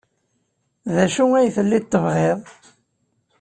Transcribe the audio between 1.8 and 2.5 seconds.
tebɣiḍ?